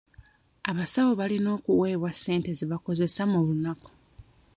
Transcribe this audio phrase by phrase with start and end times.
[0.69, 3.89] Abasawo balina okuweebwa ssente ze bakozesa mu lunaku.